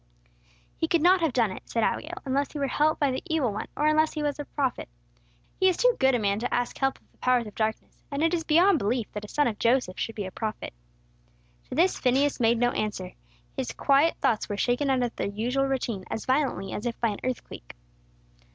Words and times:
"He 0.77 0.87
could 0.87 1.03
not 1.03 1.21
have 1.21 1.31
done 1.31 1.51
it," 1.51 1.61
said 1.69 1.83
Abigail, 1.83 2.23
"unless 2.25 2.53
he 2.53 2.57
were 2.57 2.65
helped 2.65 2.99
by 2.99 3.11
the 3.11 3.21
evil 3.27 3.53
one, 3.53 3.67
or 3.77 3.85
unless 3.85 4.13
he 4.13 4.23
were 4.23 4.33
a 4.39 4.45
prophet. 4.45 4.89
He 5.59 5.69
is 5.69 5.77
too 5.77 5.95
good 5.99 6.15
a 6.15 6.19
man 6.19 6.39
to 6.39 6.51
ask 6.51 6.75
help 6.79 6.97
of 6.99 7.11
the 7.11 7.19
powers 7.19 7.45
of 7.45 7.53
darkness; 7.53 8.01
and 8.09 8.23
it 8.23 8.33
is 8.33 8.43
beyond 8.43 8.79
belief 8.79 9.11
that 9.11 9.23
a 9.23 9.27
son 9.27 9.45
of 9.45 9.59
Joseph 9.59 9.99
should 9.99 10.15
be 10.15 10.25
a 10.25 10.31
prophet." 10.31 10.73
To 11.69 11.75
this 11.75 11.99
Phineas 11.99 12.39
made 12.39 12.57
no 12.57 12.71
answer. 12.71 13.13
His 13.55 13.73
quiet 13.73 14.15
thoughts 14.21 14.49
were 14.49 14.57
shaken 14.57 14.89
out 14.89 15.03
of 15.03 15.15
their 15.17 15.27
usual 15.27 15.65
routine 15.67 16.03
as 16.09 16.25
violently 16.25 16.73
as 16.73 16.87
if 16.87 16.99
by 16.99 17.09
an 17.09 17.19
earthquake. 17.23 17.75